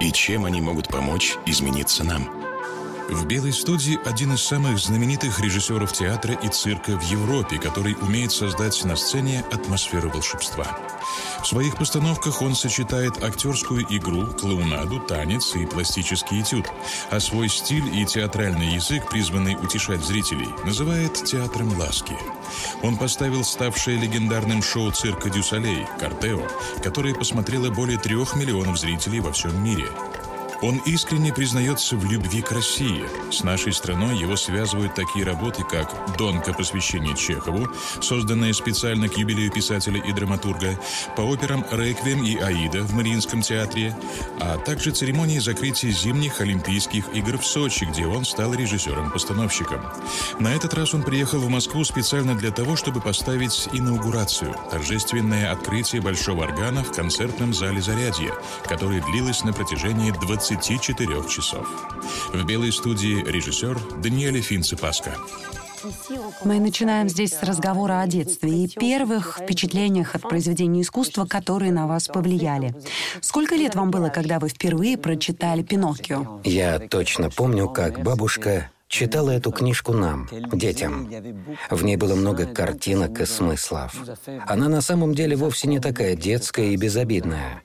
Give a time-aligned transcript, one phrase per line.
[0.00, 2.39] и чем они могут помочь измениться нам.
[3.10, 8.30] В «Белой студии» один из самых знаменитых режиссеров театра и цирка в Европе, который умеет
[8.30, 10.78] создать на сцене атмосферу волшебства.
[11.42, 16.66] В своих постановках он сочетает актерскую игру, клоунаду, танец и пластический этюд,
[17.10, 22.16] а свой стиль и театральный язык, призванный утешать зрителей, называет театром ласки.
[22.80, 26.46] Он поставил ставшее легендарным шоу цирка «Дю Солей» «Картео»,
[26.80, 29.88] которое посмотрело более трех миллионов зрителей во всем мире–
[30.62, 33.04] он искренне признается в любви к России.
[33.32, 36.52] С нашей страной его связывают такие работы, как «Донка.
[36.52, 37.68] Посвящение Чехову»,
[38.00, 40.78] созданная специально к юбилею писателя и драматурга,
[41.16, 43.96] по операм «Реквием» и «Аида» в Мариинском театре,
[44.40, 49.80] а также церемонии закрытия зимних Олимпийских игр в Сочи, где он стал режиссером-постановщиком.
[50.38, 56.02] На этот раз он приехал в Москву специально для того, чтобы поставить инаугурацию, торжественное открытие
[56.02, 58.34] большого органа в концертном зале «Зарядье»,
[58.68, 61.68] которое длилось на протяжении 20 24 часов.
[62.32, 65.14] В белой студии режиссер Даниэле Финцепаска.
[66.44, 71.86] Мы начинаем здесь с разговора о детстве и первых впечатлениях от произведений искусства, которые на
[71.86, 72.74] вас повлияли.
[73.20, 76.40] Сколько лет вам было, когда вы впервые прочитали «Пиноккио»?
[76.42, 81.08] Я точно помню, как бабушка читала эту книжку нам, детям.
[81.70, 83.94] В ней было много картинок и смыслов.
[84.48, 87.62] Она на самом деле вовсе не такая детская и безобидная.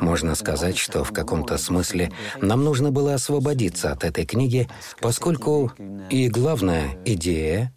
[0.00, 4.68] Можно сказать, что в каком-то смысле нам нужно было освободиться от этой книги,
[5.00, 5.72] поскольку
[6.10, 7.72] и главная идея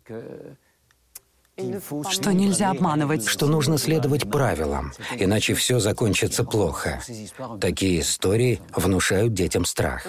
[2.09, 3.27] что нельзя обманывать.
[3.27, 7.01] Что нужно следовать правилам, иначе все закончится плохо.
[7.59, 10.07] Такие истории внушают детям страх.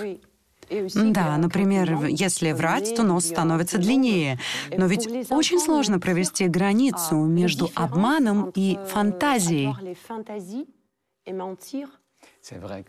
[0.94, 4.38] Да, например, если врать, то нос становится длиннее.
[4.76, 9.74] Но ведь очень сложно провести границу между обманом и фантазией.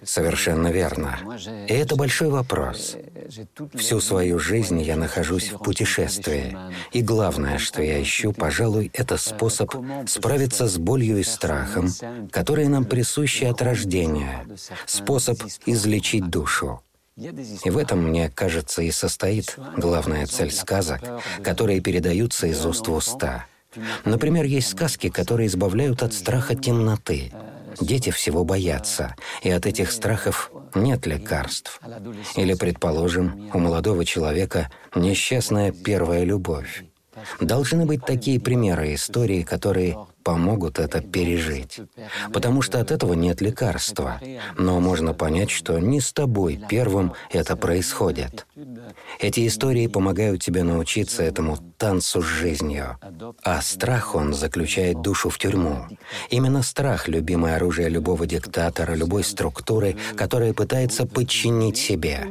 [0.04, 1.20] Совершенно верно.
[1.68, 2.96] И это большой вопрос.
[3.76, 6.58] Всю свою жизнь я нахожусь в путешествии.
[6.92, 9.74] И главное, что я ищу, пожалуй, это способ
[10.08, 11.90] справиться с болью и страхом,
[12.32, 14.46] которые нам присущи от рождения,
[14.86, 16.82] способ излечить душу.
[17.18, 21.02] И в этом, мне кажется, и состоит главная цель сказок,
[21.44, 23.46] которые передаются из уст в уста.
[24.06, 27.32] Например, есть сказки, которые избавляют от страха темноты,
[27.80, 31.80] Дети всего боятся, и от этих страхов нет лекарств.
[32.36, 36.84] Или, предположим, у молодого человека несчастная первая любовь.
[37.40, 41.80] Должны быть такие примеры истории, которые помогут это пережить.
[42.34, 44.20] Потому что от этого нет лекарства.
[44.58, 48.46] Но можно понять, что не с тобой первым это происходит.
[49.20, 52.98] Эти истории помогают тебе научиться этому танцу с жизнью.
[53.44, 55.88] А страх, он заключает душу в тюрьму.
[56.30, 62.28] Именно страх— любимое оружие любого диктатора, любой структуры, которая пытается подчинить себе.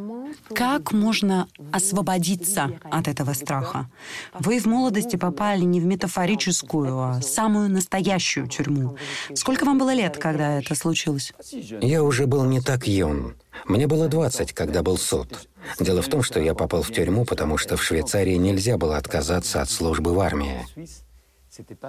[0.54, 3.88] Как можно освободиться от этого страха?
[4.34, 8.96] Вы в молодости попали не в метафорическую, а самую настоящую тюрьму.
[9.34, 11.32] Сколько вам было лет, когда это случилось?
[11.80, 13.36] Я уже был не так юн.
[13.66, 15.48] Мне было 20, когда был суд.
[15.78, 19.62] Дело в том, что я попал в тюрьму, потому что в Швейцарии нельзя было отказаться
[19.62, 20.66] от службы в армии.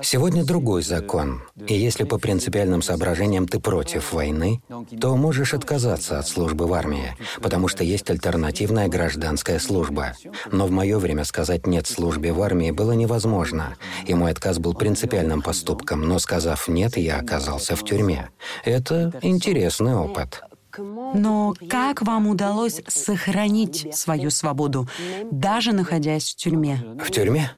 [0.04, 4.62] Сегодня другой закон, и если по принципиальным соображениям ты против войны,
[5.00, 10.14] то можешь отказаться от службы в армии, потому что есть альтернативная гражданская служба.
[10.52, 14.74] Но в мое время сказать «нет» службе в армии было невозможно, и мой отказ был
[14.74, 18.30] принципиальным поступком, но сказав «нет», я оказался в тюрьме.
[18.64, 20.42] Это интересный опыт.
[20.78, 24.88] Но как вам удалось сохранить свою свободу,
[25.30, 26.82] даже находясь в тюрьме?
[27.04, 27.52] В тюрьме?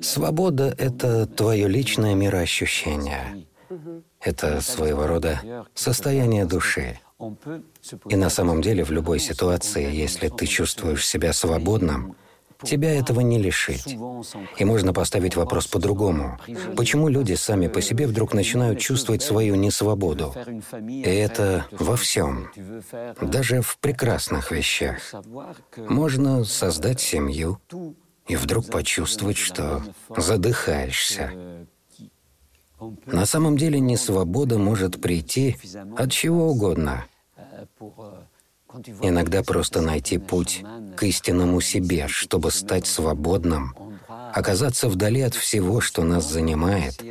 [0.00, 3.46] Свобода— это твое личное мироощущение.
[4.20, 6.98] Это своего рода состояние души.
[8.08, 12.16] И на самом деле в любой ситуации, если ты чувствуешь себя свободным,
[12.64, 13.96] тебя этого не лишить.
[14.58, 16.38] И можно поставить вопрос по-другому.
[16.76, 20.34] Почему люди сами по себе вдруг начинают чувствовать свою несвободу?
[20.88, 22.50] И это во всем,
[23.20, 24.98] даже в прекрасных вещах.
[25.76, 27.58] Можно создать семью,
[28.26, 29.82] и вдруг почувствовать, что
[30.16, 31.32] задыхаешься.
[33.06, 35.56] На самом деле несвобода может прийти
[35.96, 37.04] от чего угодно.
[39.02, 40.64] Иногда просто найти путь
[40.96, 43.74] к истинному себе, чтобы стать свободным,
[44.32, 47.02] оказаться вдали от всего, что нас занимает,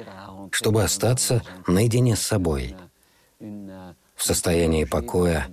[0.51, 2.75] чтобы остаться наедине с собой.
[3.39, 5.47] В состоянии покоя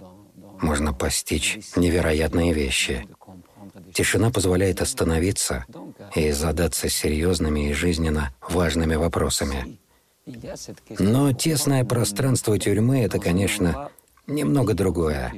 [0.60, 3.06] можно постичь невероятные вещи.
[3.98, 5.66] Тишина позволяет остановиться
[6.14, 9.80] и задаться серьезными и жизненно важными вопросами.
[11.00, 13.90] Но тесное пространство тюрьмы— это, конечно,
[14.28, 15.34] немного другое,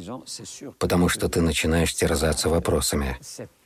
[0.78, 3.16] потому что ты начинаешь терзаться вопросами.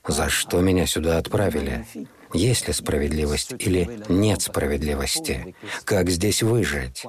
[0.07, 1.85] За что меня сюда отправили?
[2.33, 5.57] Есть ли справедливость или нет справедливости?
[5.83, 7.05] Как здесь выжить?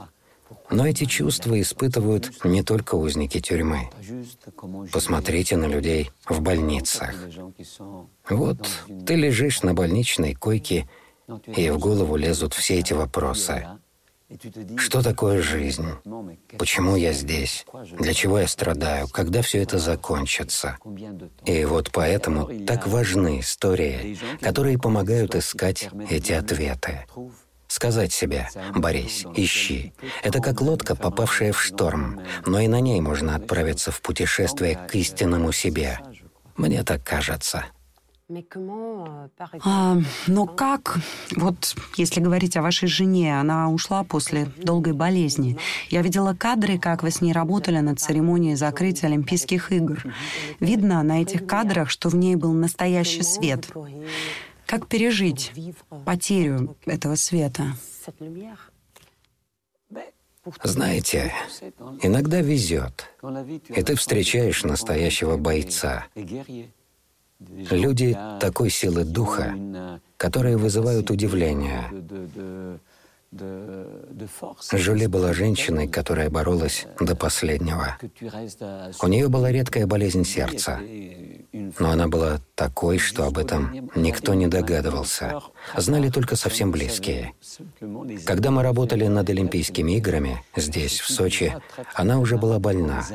[0.70, 3.90] Но эти чувства испытывают не только узники тюрьмы.
[4.92, 7.14] Посмотрите на людей в больницах.
[8.30, 8.68] Вот
[9.06, 10.88] ты лежишь на больничной койке,
[11.48, 13.66] и в голову лезут все эти вопросы.
[14.78, 15.86] Что такое жизнь?
[16.58, 17.66] Почему я здесь?
[18.00, 19.08] Для чего я страдаю?
[19.08, 20.78] Когда все это закончится?
[21.46, 27.06] И вот поэтому так важны истории, которые помогают искать эти ответы.
[27.76, 29.92] Сказать себе «Борись, ищи».
[30.24, 34.96] Это как лодка, попавшая в шторм, но и на ней можно отправиться в путешествие к
[34.96, 36.00] истинному себе.
[36.56, 37.66] Мне так кажется.
[39.62, 41.00] А, но как,
[41.36, 45.58] вот если говорить о вашей жене, она ушла после долгой болезни.
[45.90, 50.02] Я видела кадры, как вы с ней работали над церемонией закрытия Олимпийских игр.
[50.62, 53.70] Видно на этих кадрах, что в ней был настоящий свет.
[54.66, 55.52] Как пережить
[56.06, 57.64] потерю этого света?
[60.64, 61.34] Знаете,
[62.02, 63.10] иногда везет,
[63.70, 66.06] и ты встречаешь настоящего бойца.
[67.40, 69.56] Люди такой силы духа,
[70.18, 71.92] которые вызывают удивление.
[74.72, 77.98] Жюли была женщиной, которая боролась до последнего.
[79.02, 80.80] У нее была редкая болезнь сердца,
[81.80, 85.40] но она была такой, что об этом никто не догадывался.
[85.78, 87.34] Знали только совсем близкие.
[88.26, 91.56] Когда мы работали над Олимпийскими играми здесь, в Сочи,
[91.94, 93.06] она уже была больна.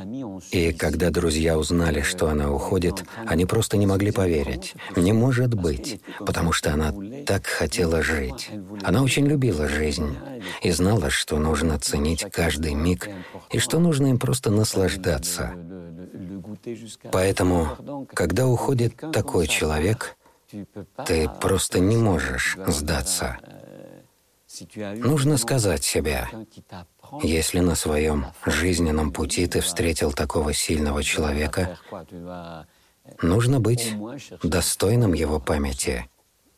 [0.50, 4.74] И когда друзья узнали, что она уходит, они просто не могли поверить.
[4.96, 6.94] Не может быть, потому что она
[7.26, 8.50] так хотела жить.
[8.82, 10.16] Она очень любила жизнь
[10.62, 13.08] и знала, что нужно ценить каждый миг
[13.50, 15.54] и что нужно им просто наслаждаться.
[17.12, 20.16] Поэтому, когда уходит такой человек,
[21.06, 23.38] ты просто не можешь сдаться.
[24.96, 26.28] Нужно сказать себе,
[27.22, 31.78] если на своем жизненном пути ты встретил такого сильного человека,
[33.22, 33.94] нужно быть
[34.42, 36.08] достойным его памяти.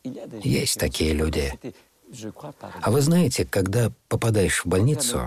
[0.03, 1.53] Есть такие люди.
[2.81, 5.21] А вы знаете, когда попадаешь в больницу,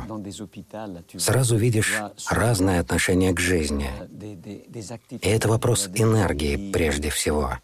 [1.16, 1.94] сразу видишь
[2.28, 3.90] разное отношение к жизни.
[5.10, 7.58] И это вопрос энергии прежде всего.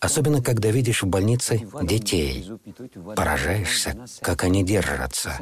[0.00, 2.50] Особенно, когда видишь в больнице детей,
[3.14, 5.38] поражаешься, как они держатся.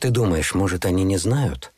[0.00, 1.73] Ты думаешь, может, они не знают?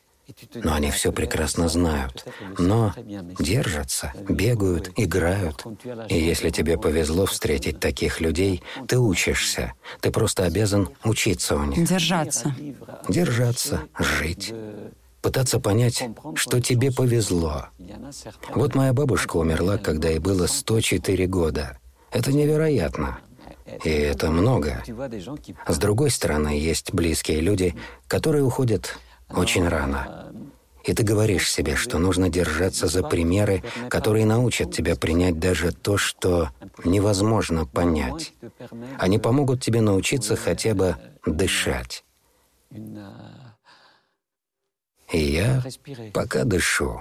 [0.55, 2.25] Но они все прекрасно знают.
[2.58, 2.93] Но
[3.38, 5.64] держатся, бегают, играют.
[6.08, 9.75] И если тебе повезло встретить таких людей, ты учишься.
[10.00, 11.88] Ты просто обязан учиться у них.
[11.88, 12.55] Держаться.
[13.08, 14.52] Держаться, жить
[15.23, 16.04] пытаться понять,
[16.37, 17.66] что тебе повезло.
[18.54, 21.78] Вот моя бабушка умерла, когда ей было 104 года.
[22.12, 23.18] Это невероятно.
[23.83, 24.85] И это много.
[25.66, 27.75] С другой стороны, есть близкие люди,
[28.06, 28.97] которые уходят
[29.30, 30.33] очень рано.
[30.85, 35.97] И ты говоришь себе, что нужно держаться за примеры, которые научат тебя принять даже то,
[35.97, 36.50] что
[36.85, 38.35] невозможно понять.
[38.99, 42.04] Они помогут тебе научиться хотя бы дышать.
[45.12, 45.62] И я
[46.12, 47.00] пока дышу.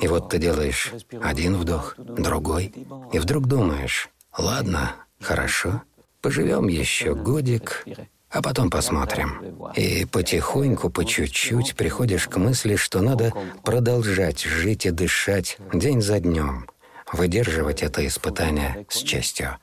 [0.00, 2.72] И вот ты делаешь один вдох, другой,
[3.12, 5.82] и вдруг думаешь, ладно, хорошо,
[6.20, 7.84] поживем еще годик,
[8.30, 9.70] а потом посмотрим.
[9.74, 16.20] И потихоньку, по чуть-чуть приходишь к мысли, что надо продолжать жить и дышать день за
[16.20, 16.68] днем,
[17.12, 19.58] выдерживать это испытание с честью.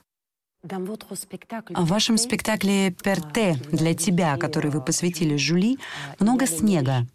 [0.64, 5.76] В вашем спектакле «Перте» для тебя, который вы посвятили Жюли,
[6.18, 7.06] много снега.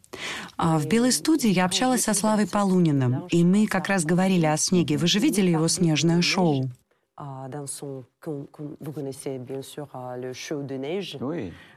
[0.56, 4.56] А в «Белой студии» я общалась со Славой Полуниным, и мы как раз говорили о
[4.56, 4.98] снеге.
[4.98, 6.70] Вы же видели его снежное шоу?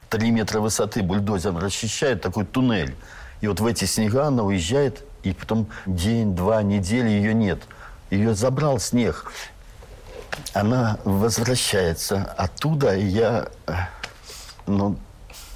[0.09, 2.95] Три метра высоты бульдозером расчищает такой туннель.
[3.41, 7.61] И вот в эти снега она уезжает, и потом день, два, недели ее нет.
[8.09, 9.31] Ее забрал снег
[10.53, 13.47] она возвращается оттуда, и я...
[13.67, 13.73] Э,
[14.65, 14.97] ну,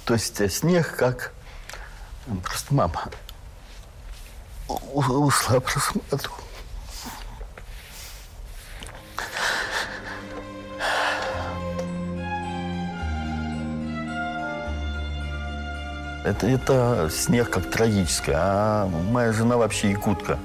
[0.04, 1.32] то есть снег как...
[2.44, 3.10] Просто мама.
[4.68, 6.32] ушла просмотру.
[16.28, 18.36] Это, это снег как трагическое.
[18.38, 20.38] А моя жена вообще якутка.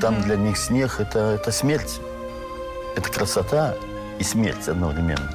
[0.00, 2.00] Там для них снег это, это смерть.
[2.96, 3.74] Это красота
[4.18, 5.30] и смерть одновременно.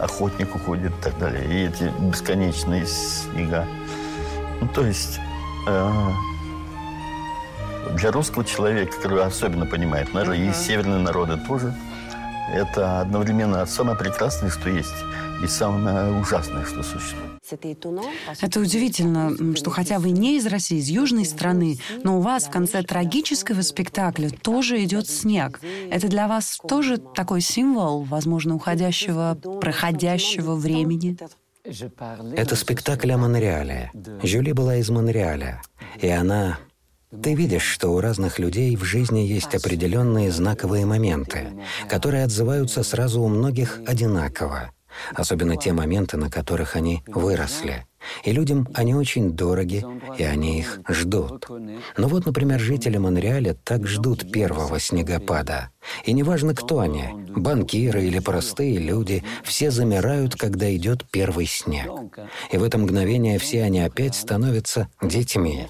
[0.00, 1.44] Охотник уходит и так далее.
[1.46, 3.64] И эти бесконечные снега.
[4.60, 5.18] Ну, то есть
[5.68, 6.10] э,
[7.94, 11.72] для русского человека, который особенно понимает, наверное, и северные народы тоже,
[12.52, 14.94] это одновременно самое прекрасное, что есть,
[15.42, 17.25] и самое ужасное, что существует.
[18.40, 22.50] Это удивительно, что хотя вы не из России, из южной страны, но у вас в
[22.50, 25.60] конце трагического спектакля тоже идет снег.
[25.90, 31.16] Это для вас тоже такой символ, возможно, уходящего, проходящего времени?
[32.36, 33.90] Это спектакль о Монреале.
[34.22, 35.62] Жюли была из Монреаля,
[36.00, 36.58] и она
[37.22, 41.46] ты видишь, что у разных людей в жизни есть определенные знаковые моменты,
[41.88, 44.70] которые отзываются сразу у многих одинаково
[45.14, 47.86] особенно те моменты, на которых они выросли.
[48.24, 49.84] И людям они очень дороги,
[50.18, 51.48] и они их ждут.
[51.96, 55.70] Но вот, например, жители Монреаля так ждут первого снегопада.
[56.04, 61.90] И неважно, кто они, банкиры или простые люди, все замирают, когда идет первый снег.
[62.50, 65.66] И в это мгновение все они опять становятся детьми.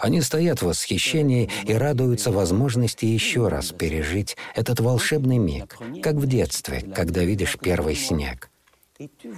[0.00, 6.26] Они стоят в восхищении и радуются возможности еще раз пережить этот волшебный миг, как в
[6.26, 8.51] детстве, когда видишь первый снег.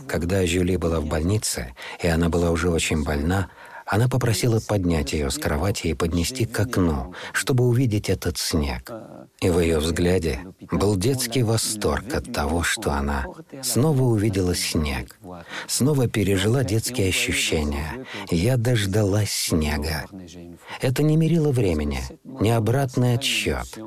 [0.09, 3.51] Когда Жюли была в больнице, и она была уже очень больна,
[3.87, 8.91] она попросила поднять ее с кровати и поднести к окну, чтобы увидеть этот снег.
[9.41, 10.41] И в ее взгляде
[10.71, 13.27] был детский восторг от того, что она
[13.63, 15.19] снова увидела снег,
[15.67, 18.07] снова пережила детские ощущения.
[18.31, 20.07] Я дождалась снега.
[20.81, 23.79] Это не мерило времени, не обратный отсчет.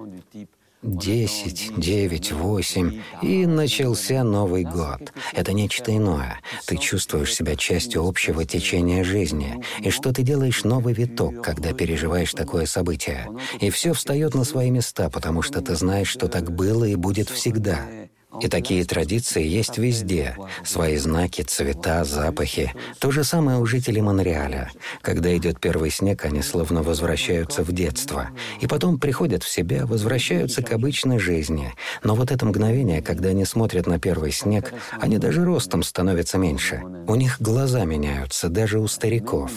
[0.87, 5.11] Десять, девять, восемь, и начался Новый год.
[5.33, 6.39] Это нечто иное.
[6.65, 12.31] Ты чувствуешь себя частью общего течения жизни, и что ты делаешь новый виток, когда переживаешь
[12.31, 13.27] такое событие.
[13.59, 17.29] И все встает на свои места, потому что ты знаешь, что так было и будет
[17.29, 17.81] всегда.
[18.41, 20.35] И такие традиции есть везде.
[20.63, 22.73] Свои знаки, цвета, запахи.
[22.99, 24.71] То же самое у жителей Монреаля.
[25.01, 28.29] Когда идет первый снег, они словно возвращаются в детство.
[28.61, 31.73] И потом приходят в себя, возвращаются к обычной жизни.
[32.03, 36.83] Но вот это мгновение, когда они смотрят на первый снег, они даже ростом становятся меньше.
[37.07, 39.51] У них глаза меняются, даже у стариков.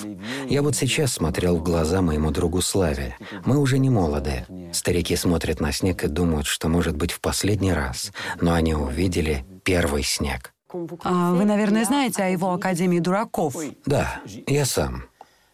[0.49, 3.17] Я вот сейчас смотрел в глаза моему другу Славе.
[3.45, 4.45] Мы уже не молоды.
[4.73, 8.13] Старики смотрят на снег и думают, что может быть в последний раз.
[8.41, 10.53] Но они увидели первый снег.
[11.03, 13.57] А вы, наверное, знаете о его Академии дураков.
[13.87, 15.05] Да, я сам.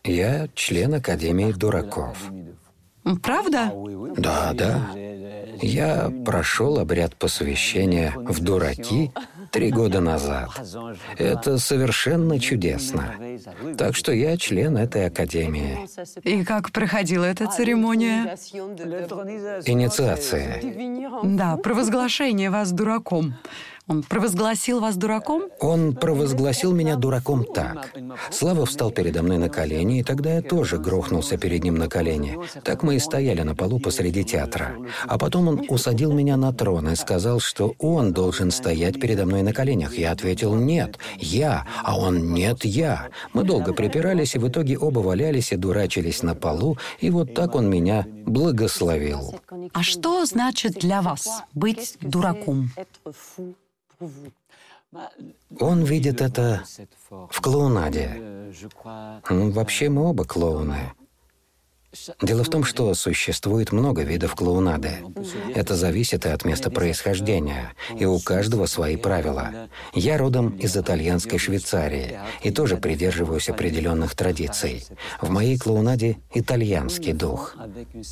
[0.04, 2.18] Я член Академии дураков.
[3.22, 3.72] Правда?
[4.16, 4.90] Да, да.
[5.62, 9.10] Я прошел обряд посвящения в дураки
[9.56, 10.50] три года назад.
[11.16, 13.14] Это совершенно чудесно.
[13.78, 15.78] Так что я член этой академии.
[16.22, 18.36] И как проходила эта церемония?
[19.66, 20.60] Инициация.
[21.24, 23.34] Да, провозглашение вас дураком.
[23.88, 25.44] Он провозгласил вас дураком?
[25.60, 27.94] Он провозгласил меня дураком так.
[28.32, 32.36] Слава встал передо мной на колени, и тогда я тоже грохнулся перед ним на колени.
[32.64, 34.74] Так мы и стояли на полу посреди театра.
[35.06, 39.42] А потом он усадил меня на трон и сказал, что он должен стоять передо мной
[39.42, 39.96] на коленях.
[39.96, 43.08] Я ответил «нет, я», а он «нет, я».
[43.34, 47.54] Мы долго припирались, и в итоге оба валялись и дурачились на полу, и вот так
[47.54, 49.38] он меня благословил.
[49.72, 52.70] А что значит для вас быть дураком?
[55.60, 56.62] Он видит это
[57.08, 58.52] в клоунаде.
[59.28, 60.92] Вообще мы оба клоуны.
[62.20, 64.90] Дело в том, что существует много видов клоунады.
[65.54, 69.68] Это зависит и от места происхождения, и у каждого свои правила.
[69.94, 74.84] Я родом из итальянской Швейцарии и тоже придерживаюсь определенных традиций.
[75.20, 77.56] В моей клоунаде итальянский дух,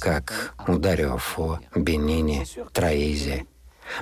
[0.00, 3.46] как у Дарио Фо, Бенини, Троизи,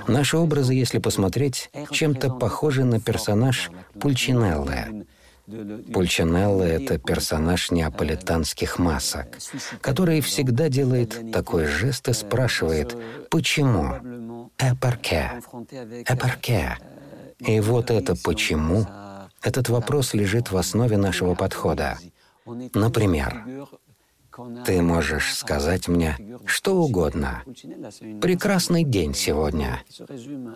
[0.07, 5.05] Наши образы, если посмотреть, чем-то похожи на персонаж Пульчинеллы.
[5.93, 9.37] Пульчинелло— это персонаж неаполитанских масок,
[9.81, 12.95] который всегда делает такой жест и спрашивает
[13.29, 15.31] «Почему?» «Эпарке?»
[16.07, 16.77] «Эпарке?»
[17.39, 18.85] И вот это «почему»
[19.43, 21.97] Этот вопрос лежит в основе нашего подхода.
[22.45, 23.45] Например,
[24.65, 27.43] ты можешь сказать мне что угодно.
[28.21, 29.81] Прекрасный день сегодня.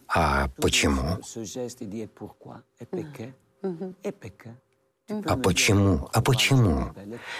[0.07, 1.19] А почему?
[5.25, 6.09] А почему?
[6.11, 6.91] А почему?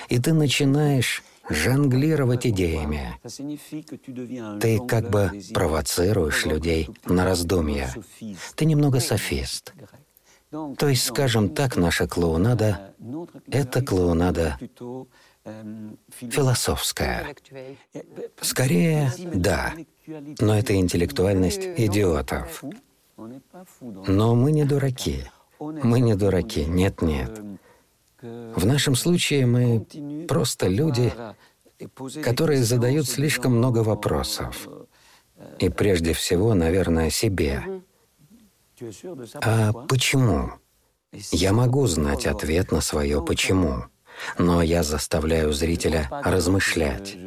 [0.10, 3.20] И ты начинаешь жонглировать идеями.
[4.60, 7.94] Ты как бы провоцируешь людей на раздумья.
[8.56, 9.74] Ты немного софист.
[10.50, 12.94] То есть, скажем так, наша клоунада—
[13.48, 14.58] это клоунада
[16.10, 17.36] философская.
[18.42, 19.74] Скорее, да,
[20.39, 22.63] но это интеллектуальность идиотов.
[23.82, 25.24] Но мы не дураки.
[25.60, 27.42] Мы не дураки, нет-нет.
[28.22, 31.13] В нашем случае мы просто люди,
[32.24, 34.68] которые задают слишком много вопросов.
[35.60, 37.63] И прежде всего, наверное, себе.
[39.36, 40.51] А почему?
[41.32, 43.86] Я могу знать ответ на свое «почему»,
[44.38, 47.18] но я заставляю зрителя размышлять.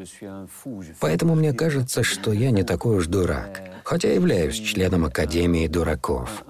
[1.00, 6.44] Поэтому мне кажется, что я не такой уж дурак, хотя являюсь членом Академии дураков.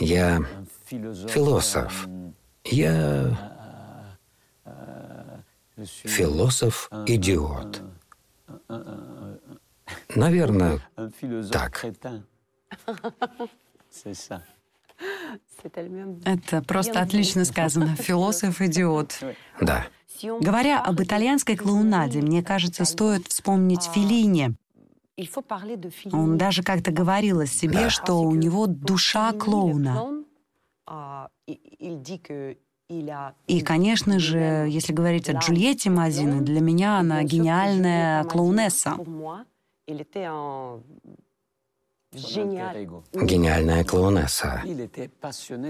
[0.00, 0.40] Я
[0.86, 2.06] философ.
[2.64, 3.38] Я
[5.76, 7.82] философ-идиот.
[10.14, 10.80] Наверное,
[11.52, 11.84] так.
[16.24, 17.96] Это просто отлично сказано.
[17.96, 19.18] Философ-идиот.
[19.60, 19.86] Да.
[20.40, 24.54] Говоря об итальянской клоунаде, мне кажется, стоит вспомнить Филини.
[26.12, 27.90] Он даже как-то говорил о себе, Да.
[27.90, 30.24] что у него душа клоуна.
[33.46, 38.96] И, конечно же, если говорить о Джульетте Мазино, для меня она гениальная клоунесса.
[43.12, 44.62] Гениальная клоунесса.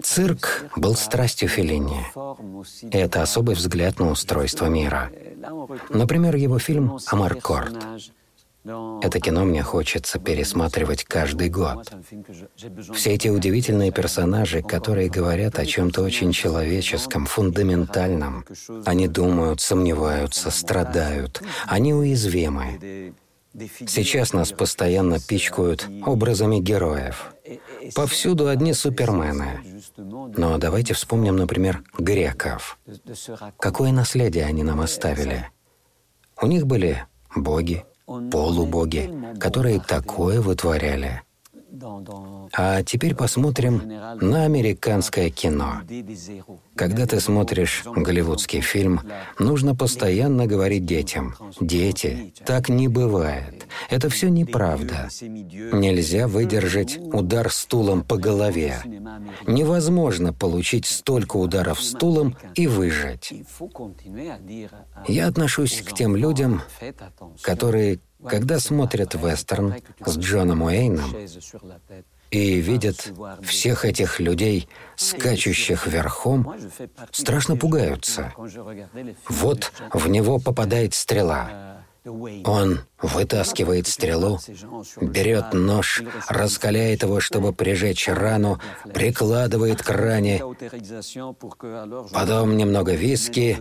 [0.02, 2.06] Цирк был страстью Феллини.
[2.90, 5.10] Это особый взгляд на устройство мира.
[5.90, 7.74] Например, его фильм «Амаркорд».
[9.00, 11.88] Это кино мне хочется пересматривать каждый год.
[12.94, 18.44] Все эти удивительные персонажи, которые говорят о чем-то очень человеческом, фундаментальном.
[18.84, 21.42] Они думают, сомневаются, страдают.
[21.66, 23.14] Они уязвимы.
[23.86, 27.34] Сейчас нас постоянно пичкают образами героев.
[27.94, 29.60] Повсюду одни супермены.
[29.96, 32.78] Но давайте вспомним, например, греков.
[33.58, 35.48] Какое наследие они нам оставили?
[36.40, 41.22] У них были боги, полубоги, которые такое вытворяли.
[42.52, 43.82] А теперь посмотрим
[44.20, 45.82] на американское кино.
[46.74, 49.00] Когда ты смотришь голливудский фильм,
[49.38, 51.34] нужно постоянно говорить детям.
[51.60, 53.66] Дети, так не бывает.
[53.90, 55.08] Это все неправда.
[55.20, 58.78] Нельзя выдержать удар стулом по голове.
[59.46, 63.32] Невозможно получить столько ударов стулом и выжить.
[65.08, 66.62] Я отношусь к тем людям,
[67.42, 69.74] которые, когда смотрят вестерн
[70.04, 71.14] с Джоном Уэйном
[72.30, 76.54] и видят всех этих людей, скачущих верхом,
[77.12, 78.32] страшно пугаются.
[79.28, 81.76] Вот в него попадает стрела.
[82.44, 84.38] Он вытаскивает стрелу,
[85.00, 88.60] берет нож, раскаляет его, чтобы прижечь рану,
[88.94, 90.40] прикладывает к ране,
[92.12, 93.60] потом немного виски,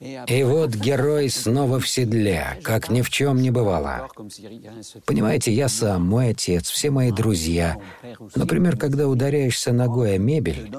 [0.00, 4.08] и вот герой снова в седле, как ни в чем не бывало.
[5.06, 7.76] Понимаете, я сам, мой отец, все мои друзья.
[8.34, 10.70] Например, когда ударяешься ногой о мебель,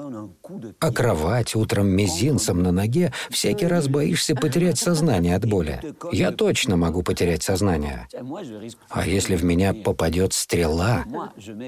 [0.78, 5.80] о кровать, утром мизинцем на ноге, всякий раз боишься потерять сознание от боли.
[6.12, 8.06] Я точно могу потерять сознание.
[8.90, 11.04] А если в меня попадет стрела,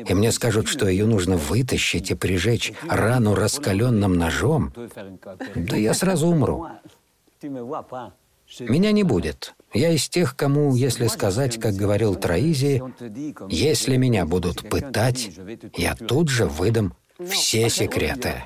[0.08, 4.72] и мне скажут, что ее нужно вытащить и прижечь рану раскаленным ножом,
[5.56, 6.68] да я сразу умру.
[8.60, 9.54] Меня не будет.
[9.72, 12.82] Я из тех, кому, если сказать, как говорил Троизи,
[13.48, 15.30] если меня будут пытать,
[15.76, 16.94] я тут же выдам
[17.28, 18.42] все секреты.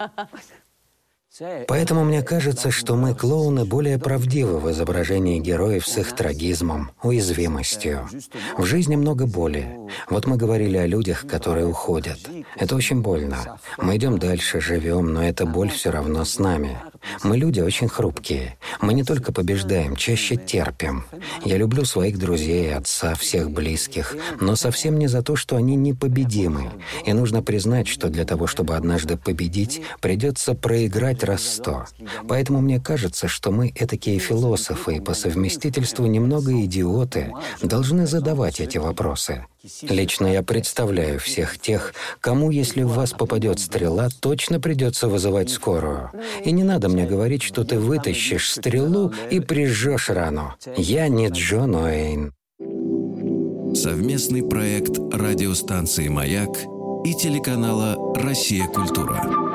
[1.67, 8.09] Поэтому мне кажется, что мы, клоуны, более правдивы в изображении героев с их трагизмом, уязвимостью.
[8.57, 9.77] В жизни много боли.
[10.09, 12.19] Вот мы говорили о людях, которые уходят.
[12.57, 13.59] Это очень больно.
[13.79, 16.79] Мы идем дальше, живем, но эта боль все равно с нами.
[17.25, 18.57] Мы люди очень хрупкие.
[18.81, 21.05] Мы не только побеждаем, чаще терпим.
[21.45, 26.71] Я люблю своих друзей, отца, всех близких, но совсем не за то, что они непобедимы.
[27.05, 31.85] И нужно признать, что для того, чтобы однажды победить, придется проиграть раз сто.
[32.29, 37.33] Поэтому мне кажется, что мы, этакие философы и по совместительству немного идиоты,
[37.63, 39.47] должны задавать эти вопросы.
[39.83, 46.11] Лично я представляю всех тех, кому, если в вас попадет стрела, точно придется вызывать скорую.
[46.45, 50.55] И не надо мне говорить, что ты вытащишь стрелу и прижжешь рану.
[50.77, 52.33] Я не Джон Уэйн.
[53.75, 56.51] Совместный проект радиостанции «Маяк»
[57.05, 58.67] и телеканала «Россия.
[58.67, 59.54] Культура».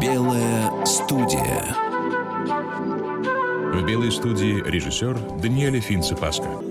[0.00, 1.76] Белая студия.
[3.86, 6.62] белой студии режиссер Даниэле Финце-Паска.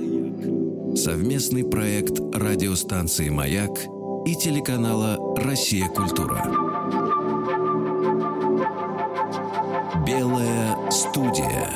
[0.95, 3.77] Совместный проект радиостанции «Маяк»
[4.25, 5.87] и телеканала «Россия.
[5.89, 6.43] Культура».
[10.07, 11.69] Белая студия.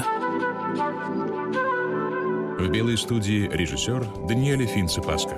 [2.58, 5.38] В белой студии режиссер Даниэле Финце-Паска.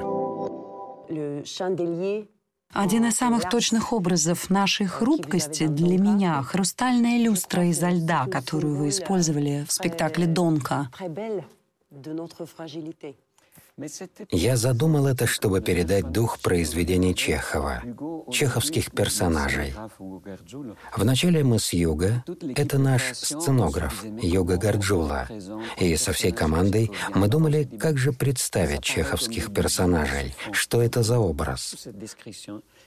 [2.74, 8.90] Один из самых точных образов нашей хрупкости для меня— хрустальная люстра изо льда, которую вы
[8.90, 10.90] использовали в спектакле «Донка».
[14.32, 17.84] Я задумал это, чтобы передать дух произведений Чехова,
[18.32, 19.74] чеховских персонажей.
[20.96, 22.24] Вначале мы с Юга,
[22.56, 25.28] это наш сценограф Юга Гарджула,
[25.78, 31.76] и со всей командой мы думали, как же представить чеховских персонажей, что это за образ.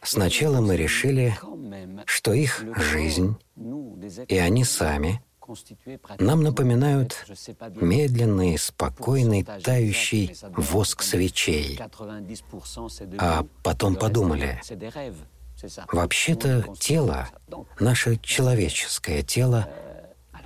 [0.02, 1.36] Сначала мы решили,
[2.06, 3.36] что их жизнь,
[4.26, 5.22] и они сами—
[6.18, 7.26] нам напоминают
[7.76, 11.78] медленный, спокойный, тающий воск свечей.
[13.18, 14.60] А потом подумали,
[15.92, 17.28] вообще-то тело,
[17.80, 19.68] наше человеческое тело,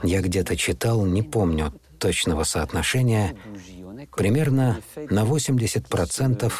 [0.02, 3.36] я где-то читал, не помню точного соотношения,
[4.16, 6.52] примерно на 80%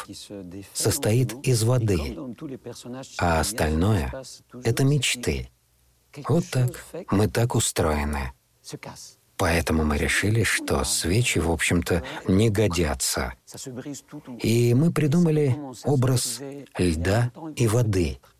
[0.73, 2.17] состоит из воды,
[3.17, 4.13] а остальное—
[4.63, 5.49] это мечты.
[6.27, 6.85] Вот так.
[7.11, 8.31] Мы так устроены.
[9.37, 13.33] Поэтому мы решили, что свечи, в общем-то, не годятся.
[14.39, 16.39] И мы придумали образ
[16.77, 18.19] льда и воды—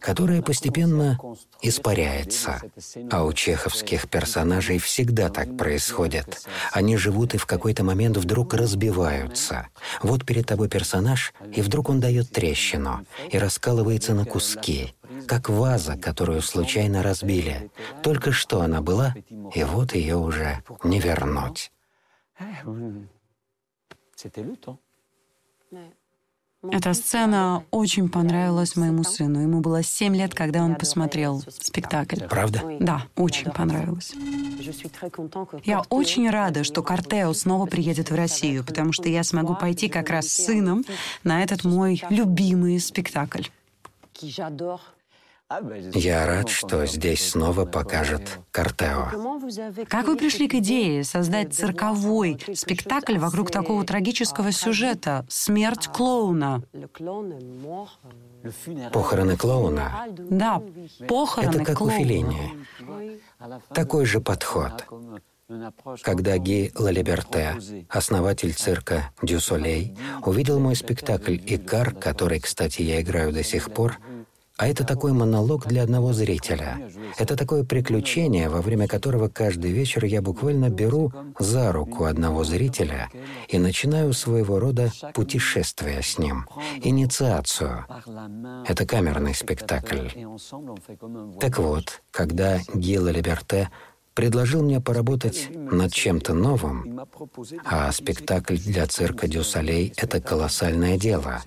[0.00, 1.18] которая постепенно
[1.62, 2.60] испаряется.
[3.10, 6.46] А у чеховских персонажей всегда так происходит.
[6.72, 9.68] Они живут и в какой-то момент вдруг разбиваются.
[10.02, 14.94] Вот перед тобой персонаж, и вдруг он дает трещину и раскалывается на куски,
[15.26, 17.70] как ваза, которую случайно разбили.
[18.02, 19.14] Только что она была,
[19.54, 21.72] и вот ее уже не вернуть.
[26.72, 29.40] Эта сцена очень понравилась моему сыну.
[29.40, 32.24] Ему было 7 лет, когда он посмотрел спектакль.
[32.28, 32.62] Правда?
[32.80, 34.14] Да, очень понравилось.
[35.64, 40.10] Я очень рада, что Картео снова приедет в Россию, потому что я смогу пойти как
[40.10, 40.84] раз с сыном
[41.24, 43.44] на этот мой любимый спектакль.
[45.94, 49.10] Я рад, что здесь снова покажет Картео.
[49.88, 56.64] Как вы пришли к идее создать цирковой спектакль вокруг такого трагического сюжета «Смерть клоуна»?
[58.92, 60.06] Похороны клоуна?
[60.18, 60.62] Да,
[61.06, 61.94] похороны Это как клоуна.
[61.94, 62.66] у Феллини.
[63.72, 64.84] Такой же подход.
[66.02, 67.56] Когда Ги Лалиберте,
[67.88, 73.98] основатель цирка «Дю Солей», увидел мой спектакль «Икар», который, кстати, я играю до сих пор,
[74.56, 76.90] а это такой монолог для одного зрителя.
[77.18, 83.10] Это такое приключение, во время которого каждый вечер я буквально беру за руку одного зрителя
[83.48, 86.46] и начинаю своего рода путешествие с ним,
[86.82, 87.84] инициацию.
[88.66, 90.08] Это камерный спектакль.
[91.40, 93.70] Так вот, когда Гила Либерте
[94.16, 97.06] предложил мне поработать над чем-то новым,
[97.66, 101.42] а спектакль для цирка Дю это колоссальное дело.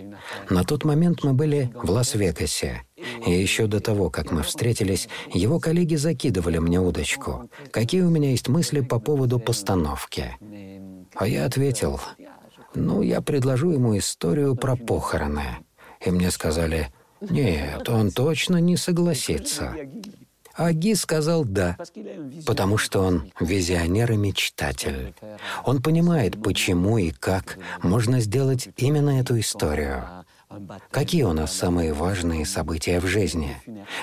[0.51, 2.83] На тот момент мы были в Лас-Вегасе,
[3.25, 7.49] и еще до того, как мы встретились, его коллеги закидывали мне удочку.
[7.71, 10.35] Какие у меня есть мысли по поводу постановки?
[11.15, 11.99] А я ответил,
[12.75, 15.57] ну, я предложу ему историю про похороны.
[16.05, 19.75] И мне сказали, нет, он точно не согласится.
[20.55, 21.77] А сказал «да»,
[22.45, 25.13] потому что он визионер и мечтатель.
[25.63, 30.03] Он понимает, почему и как можно сделать именно эту историю.
[30.91, 33.55] Какие у нас самые важные события в жизни?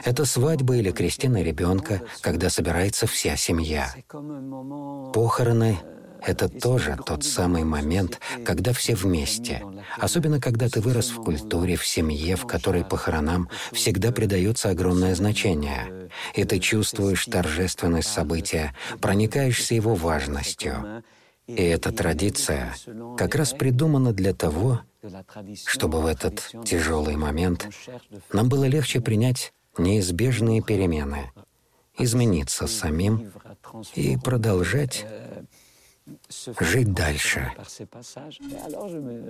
[0.05, 3.93] Это свадьба или крестина ребенка, когда собирается вся семья.
[5.13, 5.79] Похороны
[6.23, 9.63] это тоже тот самый момент, когда все вместе.
[9.99, 16.11] Особенно, когда ты вырос в культуре, в семье, в которой похоронам всегда придается огромное значение.
[16.35, 21.05] И ты чувствуешь торжественность события, проникаешься его важностью.
[21.47, 22.75] И эта традиция
[23.17, 24.81] как раз придумана для того,
[25.67, 27.69] чтобы в этот тяжелый момент
[28.33, 31.31] нам было легче принять неизбежные перемены,
[31.99, 33.33] измениться самим
[33.95, 35.07] и продолжать
[36.61, 37.53] жить дальше.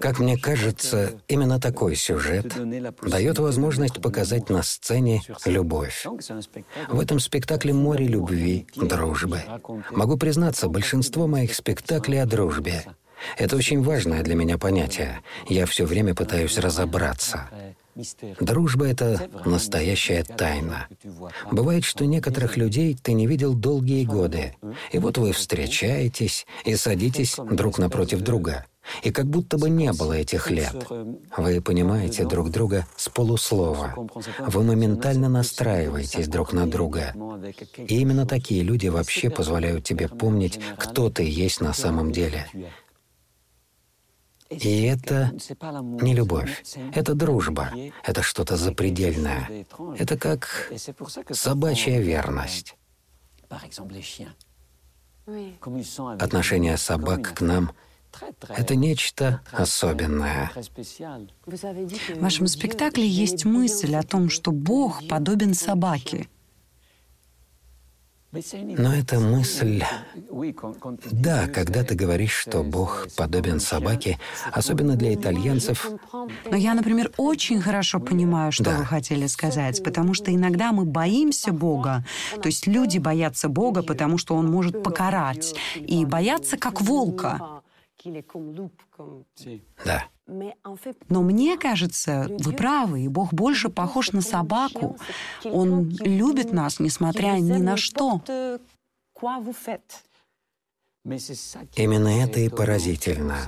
[0.00, 2.54] Как мне кажется, именно такой сюжет
[3.02, 6.06] дает возможность показать на сцене любовь.
[6.88, 9.42] В этом спектакле море любви, дружбы.
[9.90, 12.84] Могу признаться, большинство моих спектаклей о дружбе.
[13.38, 15.22] Это очень важное для меня понятие.
[15.48, 17.48] Я все время пытаюсь разобраться.
[18.40, 20.88] Дружба— это настоящая тайна.
[21.50, 24.54] Бывает, что некоторых людей ты не видел долгие годы,
[24.92, 28.66] и вот вы встречаетесь и садитесь друг напротив друга,
[29.02, 30.74] и как будто бы не было этих лет.
[31.36, 33.94] Вы понимаете друг друга с полуслова.
[34.46, 37.14] Вы моментально настраиваетесь друг на друга.
[37.76, 42.46] И именно такие люди вообще позволяют тебе помнить, кто ты есть на самом деле.
[44.50, 45.32] И это
[46.00, 47.70] не любовь, это дружба,
[48.04, 49.66] это что-то запредельное.
[49.98, 50.72] Это как
[51.32, 52.76] собачья верность.
[56.18, 57.72] Отношение собак к нам—
[58.48, 60.50] это нечто особенное.
[61.44, 66.28] В вашем спектакле есть мысль о том, что Бог подобен собаке—
[68.52, 69.82] но эта мысль...
[71.10, 74.18] Да, когда ты говоришь, что Бог подобен собаке,
[74.52, 75.90] особенно для итальянцев...
[76.50, 78.78] Но я, например, очень хорошо понимаю, что да.
[78.78, 82.04] вы хотели сказать, потому что иногда мы боимся Бога.
[82.40, 85.54] То есть люди боятся Бога, потому что Он может покарать.
[85.76, 87.62] И боятся как волка.
[89.84, 90.04] Да.
[91.08, 94.96] Но мне кажется, вы правы, и Бог больше похож на собаку.
[95.44, 98.22] Он любит нас, несмотря ни на что.
[101.76, 103.38] Именно это и поразительно.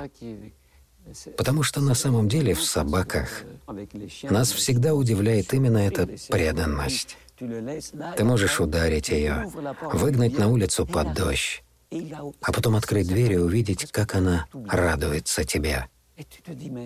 [1.37, 3.45] Потому что на самом деле в собаках
[4.23, 7.17] нас всегда удивляет именно эта преданность.
[7.39, 9.51] Ты можешь ударить ее,
[9.93, 15.87] выгнать на улицу под дождь, а потом открыть дверь и увидеть, как она радуется тебе.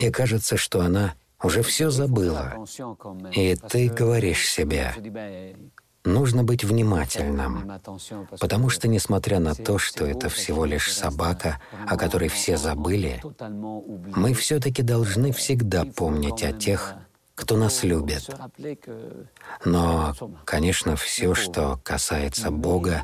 [0.00, 2.64] И кажется, что она уже все забыла.
[3.32, 4.94] И ты говоришь себе,
[6.04, 7.80] нужно быть внимательным,
[8.40, 13.22] потому что, несмотря на то, что это всего лишь собака, о которой все забыли,
[14.14, 16.94] мы все-таки должны всегда помнить о тех,
[17.34, 18.28] кто нас любит.
[19.64, 20.14] Но,
[20.44, 23.02] конечно, все, что касается Бога,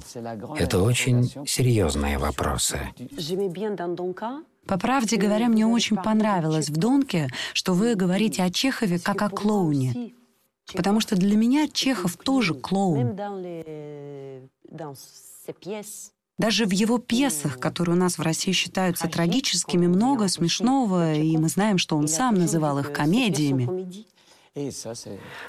[0.56, 2.80] это очень серьезные вопросы.
[4.66, 9.30] По правде говоря, мне очень понравилось в Донке, что вы говорите о Чехове как о
[9.30, 10.12] клоуне.
[10.74, 13.16] Потому что для меня Чехов тоже клоун.
[16.36, 21.48] Даже в его пьесах, которые у нас в России считаются трагическими, много смешного, и мы
[21.48, 24.06] знаем, что он сам называл их комедиями.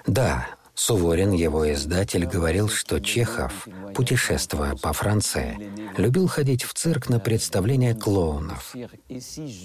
[0.05, 0.47] Да,
[0.79, 7.93] Суворин, его издатель, говорил, что Чехов, путешествуя по Франции, любил ходить в цирк на представления
[7.93, 8.73] клоунов.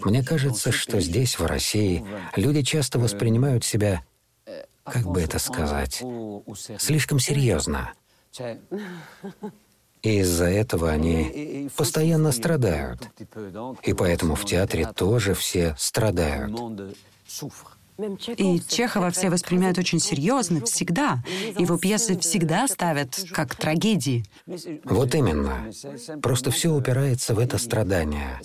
[0.04, 2.04] Мне кажется, что здесь, в России,
[2.34, 4.02] люди часто воспринимают себя,
[4.82, 6.02] как бы это сказать,
[6.78, 7.92] слишком серьезно.
[10.02, 13.08] И из-за этого они постоянно страдают.
[13.84, 16.52] И поэтому в театре тоже все страдают.
[18.36, 21.22] И Чехова все воспринимают очень серьезно, всегда.
[21.58, 24.24] Его пьесы всегда ставят как трагедии.
[24.84, 25.70] Вот именно.
[26.20, 28.40] Просто все упирается в это страдание.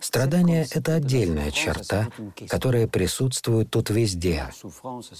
[0.00, 2.08] Страдание— это отдельная черта,
[2.48, 4.46] которая присутствует тут везде.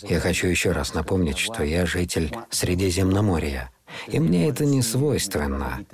[0.03, 3.71] Я хочу еще раз напомнить, что я житель Средиземноморья—
[4.07, 5.85] и мне это не свойственно.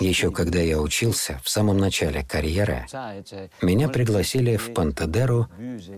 [0.00, 2.86] Еще когда я учился, в самом начале карьеры,
[3.60, 5.48] меня пригласили в Пантедеру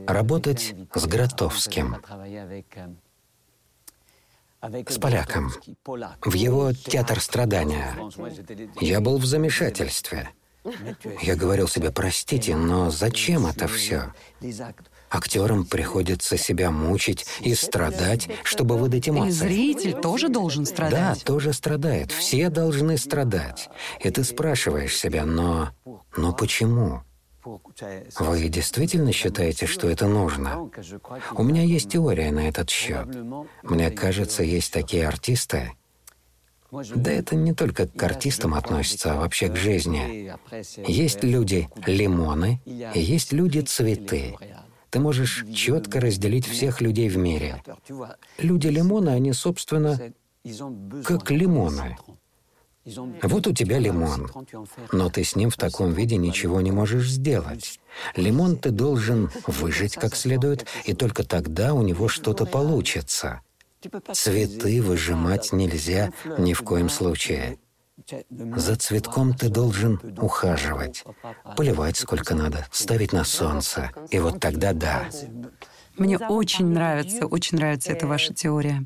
[0.07, 1.97] работать с Гротовским,
[4.89, 5.53] с поляком,
[6.23, 7.97] в его театр страдания.
[8.81, 10.31] Я был в замешательстве.
[11.23, 14.13] Я говорил себе, простите, но зачем это все?
[15.11, 19.29] Актерам приходится себя мучить и страдать, чтобы выдать эмоции.
[19.29, 21.19] И зритель тоже должен страдать.
[21.21, 22.11] Да, тоже страдает.
[22.11, 23.69] Все должны страдать.
[24.01, 25.71] И ты спрашиваешь себя, но...
[26.17, 27.03] Но почему?
[28.19, 30.71] Вы действительно считаете, что это нужно?
[31.33, 33.07] У меня есть теория на этот счет.
[33.63, 35.73] Мне кажется, есть такие артисты,
[36.95, 40.33] да это не только к артистам относится, а вообще к жизни.
[40.87, 44.37] Есть люди-лимоны, и есть люди-цветы.
[44.91, 47.63] Ты можешь четко разделить всех людей в мире.
[48.39, 49.99] Люди лимона, они, собственно,
[51.05, 51.97] как лимоны.
[53.23, 54.31] Вот у тебя лимон,
[54.93, 57.81] но ты с ним в таком виде ничего не можешь сделать.
[58.15, 63.41] Лимон ты должен выжить как следует, и только тогда у него что-то получится.
[64.13, 67.59] Цветы выжимать нельзя ни в коем случае.
[68.57, 71.05] За цветком ты должен ухаживать,
[71.57, 73.91] поливать сколько надо, ставить на солнце.
[74.11, 75.09] И вот тогда да.
[75.97, 78.85] Мне очень нравится, очень нравится эта ваша теория.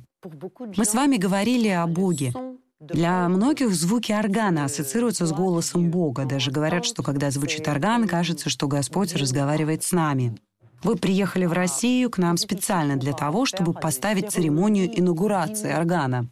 [0.76, 2.32] Мы с вами говорили о Боге.
[2.80, 6.24] Для многих звуки органа ассоциируются с голосом Бога.
[6.26, 10.38] Даже говорят, что когда звучит орган, кажется, что Господь разговаривает с нами.
[10.82, 16.28] Вы приехали в Россию к нам специально для того, чтобы поставить церемонию инаугурации органа.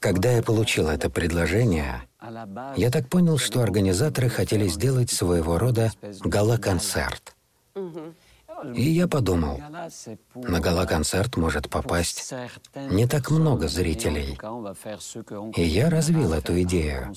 [0.00, 2.02] Когда я получил это предложение,
[2.76, 7.34] я так понял, что организаторы хотели сделать своего рода гала-концерт.
[8.74, 9.60] И я подумал,
[10.34, 12.32] на гала-концерт может попасть
[12.74, 14.38] не так много зрителей.
[15.56, 17.14] И я развил эту идею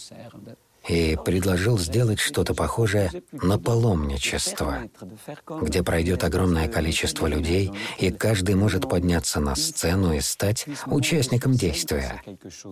[0.88, 4.90] и предложил сделать что-то похожее на паломничество,
[5.62, 12.22] где пройдет огромное количество людей, и каждый может подняться на сцену и стать участником действия.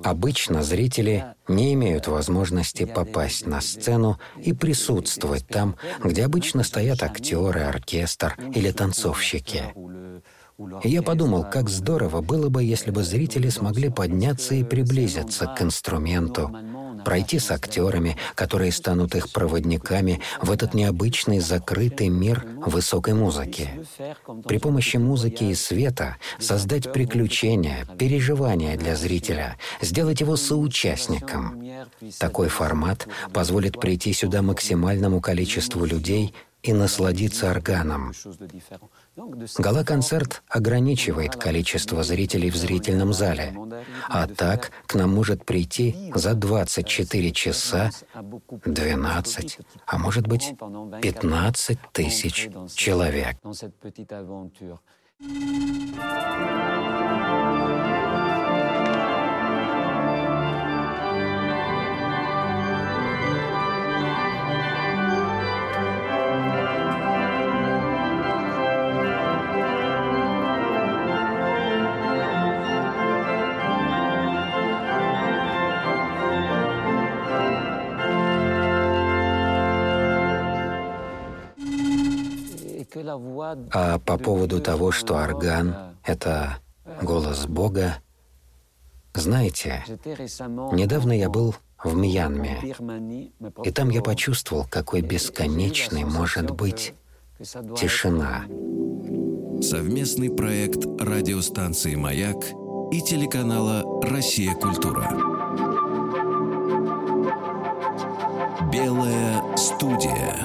[0.04, 7.62] Обычно зрители не имеют возможности попасть на сцену и присутствовать там, где обычно стоят актеры,
[7.62, 9.74] оркестр или танцовщики.
[10.84, 15.62] И я подумал, как здорово было бы, если бы зрители смогли подняться и приблизиться к
[15.62, 16.56] инструменту,
[17.04, 23.70] пройти с актерами, которые станут их проводниками в этот необычный закрытый мир высокой музыки.
[24.46, 31.64] При помощи музыки и света создать приключения, переживания для зрителя, сделать его соучастником.
[32.18, 38.14] Такой формат позволит прийти сюда максимальному количеству людей и насладиться органом.
[39.58, 43.56] Гала-концерт ограничивает количество зрителей в зрительном зале,
[44.10, 47.92] а так к нам может прийти за 24 часа
[48.66, 50.54] 12, а может быть
[51.02, 53.38] 15 тысяч человек.
[83.72, 86.58] А по поводу того, что орган— это
[87.02, 87.96] голос Бога,
[89.14, 89.84] знаете,
[90.74, 92.76] недавно я был в Мьянме,
[93.64, 96.94] и там я почувствовал, какой бесконечной может быть
[97.40, 98.46] тишина.
[99.62, 102.44] Совместный проект радиостанции «Маяк»
[102.92, 104.54] и телеканала «Россия.
[104.54, 105.10] Культура».
[108.72, 110.45] Белая студия.